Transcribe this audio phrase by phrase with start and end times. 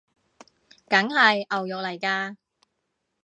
[0.89, 1.45] 梗係！
[1.47, 2.35] 牛肉來㗎！